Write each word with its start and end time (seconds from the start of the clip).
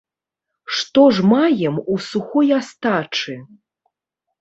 Што 0.77 1.03
ж 1.17 1.27
маем 1.33 1.75
у 1.93 1.99
сухой 2.09 2.53
астачы? 2.59 3.41